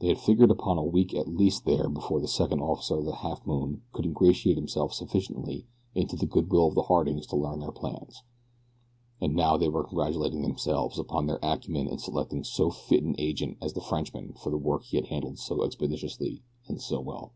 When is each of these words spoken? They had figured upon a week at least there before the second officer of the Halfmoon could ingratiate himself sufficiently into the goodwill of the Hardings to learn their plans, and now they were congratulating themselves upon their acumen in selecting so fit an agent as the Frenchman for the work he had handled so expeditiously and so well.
They 0.00 0.08
had 0.08 0.18
figured 0.18 0.50
upon 0.50 0.76
a 0.76 0.84
week 0.84 1.14
at 1.14 1.28
least 1.34 1.64
there 1.64 1.88
before 1.88 2.20
the 2.20 2.28
second 2.28 2.60
officer 2.60 2.98
of 2.98 3.06
the 3.06 3.14
Halfmoon 3.24 3.80
could 3.94 4.04
ingratiate 4.04 4.56
himself 4.58 4.92
sufficiently 4.92 5.66
into 5.94 6.14
the 6.14 6.26
goodwill 6.26 6.66
of 6.66 6.74
the 6.74 6.82
Hardings 6.82 7.26
to 7.28 7.36
learn 7.36 7.60
their 7.60 7.72
plans, 7.72 8.22
and 9.18 9.34
now 9.34 9.56
they 9.56 9.70
were 9.70 9.84
congratulating 9.84 10.42
themselves 10.42 10.98
upon 10.98 11.24
their 11.24 11.38
acumen 11.42 11.88
in 11.88 11.96
selecting 11.98 12.44
so 12.44 12.70
fit 12.70 13.02
an 13.02 13.14
agent 13.16 13.56
as 13.62 13.72
the 13.72 13.80
Frenchman 13.80 14.34
for 14.34 14.50
the 14.50 14.58
work 14.58 14.82
he 14.82 14.98
had 14.98 15.06
handled 15.06 15.38
so 15.38 15.64
expeditiously 15.64 16.42
and 16.68 16.82
so 16.82 17.00
well. 17.00 17.32